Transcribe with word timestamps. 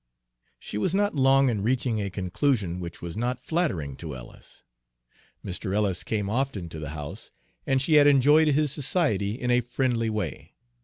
She 0.57 0.79
was 0.79 0.95
not 0.95 1.13
long 1.13 1.47
in 1.47 1.61
reaching 1.61 2.01
a 2.01 2.09
conclusion 2.09 2.79
which 2.79 3.03
was 3.03 3.15
not 3.15 3.39
flattering 3.39 3.95
to 3.97 4.15
Ellis. 4.15 4.63
Mr. 5.45 5.75
Ellis 5.75 6.03
came 6.03 6.27
often 6.27 6.69
to 6.69 6.79
the 6.79 6.89
house, 6.97 7.29
and 7.67 7.79
she 7.79 7.93
had 8.01 8.07
enjoyed 8.07 8.47
his 8.47 8.71
society 8.71 9.39
in 9.39 9.51
a 9.51 9.61
friendly 9.61 10.09
way. 10.09 10.55